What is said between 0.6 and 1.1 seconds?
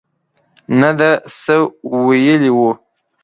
نه ده